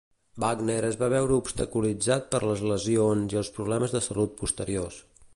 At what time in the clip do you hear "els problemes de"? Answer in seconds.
3.41-4.01